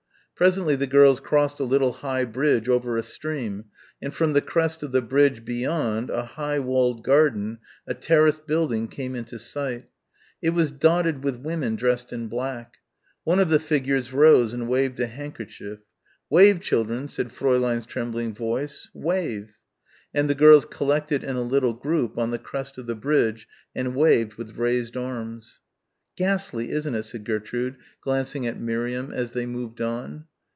Presently 0.33 0.75
the 0.75 0.87
girls 0.87 1.19
crossed 1.19 1.59
a 1.59 1.63
little 1.63 1.91
high 1.91 2.25
bridge 2.25 2.67
over 2.67 2.97
a 2.97 3.03
stream, 3.03 3.65
and 4.01 4.11
from 4.11 4.33
the 4.33 4.41
crest 4.41 4.81
of 4.81 4.91
the 4.91 4.99
bridge 4.99 5.45
beyond 5.45 6.09
a 6.09 6.25
high 6.25 6.57
walled 6.57 7.03
garden 7.03 7.59
a 7.85 7.93
terraced 7.93 8.47
building 8.47 8.87
came 8.87 9.13
into 9.15 9.37
sight. 9.37 9.85
It 10.41 10.49
was 10.49 10.71
dotted 10.71 11.23
with 11.23 11.35
women 11.37 11.75
dressed 11.75 12.11
in 12.11 12.27
black. 12.27 12.77
One 13.23 13.37
of 13.39 13.49
the 13.49 13.59
figures 13.59 14.11
rose 14.13 14.51
and 14.51 14.67
waved 14.67 14.99
a 14.99 15.05
handkerchief. 15.05 15.77
"Wave, 16.27 16.59
children," 16.59 17.07
said 17.07 17.29
Fräulein's 17.29 17.85
trembling 17.85 18.33
voice, 18.33 18.89
"wave" 18.95 19.59
and 20.11 20.27
the 20.27 20.33
girls 20.33 20.65
collected 20.65 21.23
in 21.23 21.35
a 21.35 21.43
little 21.43 21.73
group 21.73 22.17
on 22.17 22.31
the 22.31 22.39
crest 22.39 22.79
of 22.79 22.87
the 22.87 22.95
bridge 22.95 23.47
and 23.75 23.95
waved 23.95 24.33
with 24.39 24.57
raised 24.57 24.97
arms. 24.97 25.59
"Ghastly, 26.17 26.71
isn't 26.71 26.95
it?" 26.95 27.03
said 27.03 27.25
Gertrude, 27.25 27.75
glancing 28.01 28.47
at 28.47 28.59
Miriam 28.59 29.11
as 29.11 29.33
they 29.33 29.45
moved 29.45 29.79
on. 29.81 30.25